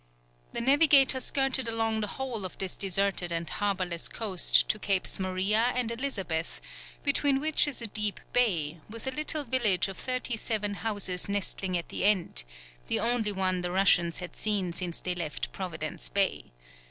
The 0.53 0.61
navigator 0.61 1.19
skirted 1.19 1.67
along 1.67 2.01
the 2.01 2.07
whole 2.17 2.43
of 2.43 2.57
this 2.57 2.75
deserted 2.75 3.31
and 3.31 3.47
harbourless 3.47 4.07
coast 4.07 4.67
to 4.69 4.79
Capes 4.79 5.19
Maria 5.19 5.71
and 5.75 5.91
Elizabeth, 5.91 6.59
between 7.03 7.39
which 7.39 7.67
is 7.67 7.83
a 7.83 7.85
deep 7.87 8.19
bay, 8.33 8.79
with 8.89 9.05
a 9.05 9.11
little 9.11 9.43
village 9.43 9.87
of 9.87 9.97
thirty 9.99 10.37
seven 10.37 10.73
houses 10.73 11.29
nestling 11.29 11.77
at 11.77 11.89
the 11.89 12.03
end, 12.03 12.45
the 12.87 12.99
only 12.99 13.31
one 13.31 13.61
the 13.61 13.69
Russians 13.69 14.17
had 14.17 14.35
seen 14.35 14.73
since 14.73 14.99
they 14.99 15.13
left 15.13 15.51
Providence 15.51 16.09
Bay. 16.09 16.45